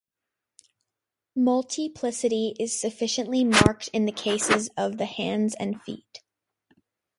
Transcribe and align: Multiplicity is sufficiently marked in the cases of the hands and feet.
Multiplicity 1.35 2.55
is 2.59 2.81
sufficiently 2.81 3.43
marked 3.43 3.87
in 3.93 4.05
the 4.05 4.11
cases 4.11 4.67
of 4.75 4.97
the 4.97 5.05
hands 5.05 5.53
and 5.59 5.79
feet. 5.83 6.23